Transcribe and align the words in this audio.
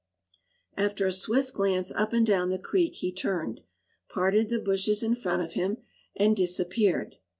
After 0.77 1.05
a 1.05 1.11
swift 1.11 1.53
glance 1.53 1.91
up 1.91 2.11
and 2.11 2.25
down 2.25 2.49
the 2.49 2.57
creek 2.57 2.95
he 2.95 3.11
turned, 3.11 3.61
parted 4.09 4.49
the 4.49 4.57
bushes 4.57 5.03
in 5.03 5.13
front 5.13 5.43
of 5.43 5.53
him, 5.53 5.77
and 6.15 6.35
disappeared. 6.35 7.17